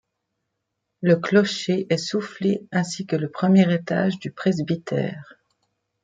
Le 1.01 1.15
clocher 1.17 1.85
est 1.93 1.97
soufflé 1.97 2.65
ainsi 2.71 3.05
que 3.05 3.15
le 3.15 3.29
premier 3.29 3.71
étage 3.71 4.17
du 4.17 4.31
presbytère. 4.31 5.35